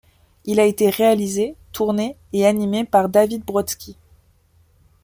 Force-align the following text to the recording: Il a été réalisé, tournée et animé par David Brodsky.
Il 0.45 0.59
a 0.59 0.65
été 0.65 0.89
réalisé, 0.89 1.53
tournée 1.73 2.17
et 2.33 2.47
animé 2.47 2.85
par 2.85 3.07
David 3.07 3.45
Brodsky. 3.45 3.95